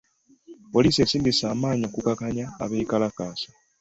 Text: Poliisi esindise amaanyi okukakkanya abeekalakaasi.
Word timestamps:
Poliisi 0.73 0.99
esindise 1.05 1.45
amaanyi 1.53 1.83
okukakkanya 1.89 2.45
abeekalakaasi. 2.63 3.49